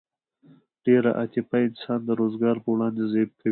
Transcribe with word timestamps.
ډېره 0.85 1.09
عاطفه 1.19 1.57
انسان 1.67 1.99
د 2.05 2.09
روزګار 2.21 2.55
په 2.63 2.69
وړاندې 2.73 3.01
ضعیف 3.11 3.31
کوي 3.39 3.49